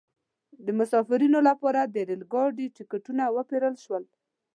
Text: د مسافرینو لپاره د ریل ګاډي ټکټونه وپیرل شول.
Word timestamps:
د 0.65 0.67
مسافرینو 0.79 1.39
لپاره 1.49 1.81
د 1.85 1.95
ریل 2.09 2.23
ګاډي 2.33 2.67
ټکټونه 2.75 3.23
وپیرل 3.37 3.75
شول. 3.83 4.03